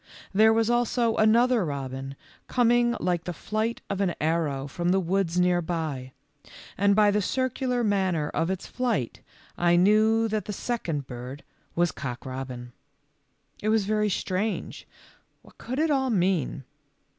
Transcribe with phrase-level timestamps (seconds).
[0.33, 2.15] There was also another robin
[2.47, 6.11] coming like the flight of an arrow from the woods nearby,
[6.75, 9.21] and by the cir cular manner of its flight
[9.59, 11.43] I knew that the second bird
[11.75, 12.71] was Cock robin.
[13.61, 14.87] It was very strange.
[15.43, 16.63] What could it all mean?